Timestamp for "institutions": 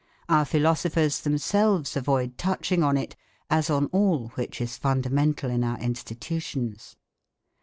5.79-6.95